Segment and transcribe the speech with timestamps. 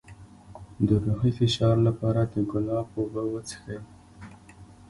[0.87, 3.79] د روحي فشار لپاره د ګلاب اوبه وڅښئ